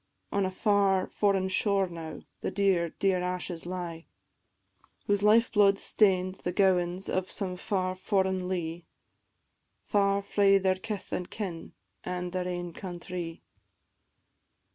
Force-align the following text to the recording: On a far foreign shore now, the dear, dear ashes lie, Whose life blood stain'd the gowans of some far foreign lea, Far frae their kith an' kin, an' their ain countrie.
On 0.31 0.47
a 0.47 0.49
far 0.49 1.05
foreign 1.05 1.47
shore 1.47 1.85
now, 1.87 2.21
the 2.39 2.49
dear, 2.49 2.89
dear 2.89 3.19
ashes 3.21 3.67
lie, 3.67 4.07
Whose 5.05 5.21
life 5.21 5.51
blood 5.51 5.77
stain'd 5.77 6.39
the 6.41 6.51
gowans 6.51 7.07
of 7.07 7.29
some 7.29 7.55
far 7.55 7.93
foreign 7.93 8.47
lea, 8.47 8.87
Far 9.83 10.23
frae 10.23 10.57
their 10.57 10.73
kith 10.73 11.13
an' 11.13 11.27
kin, 11.27 11.73
an' 12.03 12.31
their 12.31 12.47
ain 12.47 12.73
countrie. 12.73 13.43